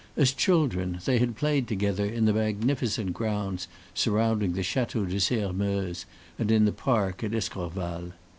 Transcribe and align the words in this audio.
As 0.17 0.33
children, 0.33 0.99
they 1.05 1.19
had 1.19 1.35
played 1.35 1.67
together 1.67 2.05
in 2.07 2.25
the 2.25 2.33
magnificent 2.33 3.13
grounds 3.13 3.67
surrounding 3.93 4.53
the 4.53 4.63
Chateau 4.63 5.05
de 5.05 5.19
Sairmeuse, 5.19 6.07
and 6.39 6.49
in 6.49 6.65
the 6.65 6.71
park 6.71 7.23
at 7.23 7.35
Escorval. 7.35 8.13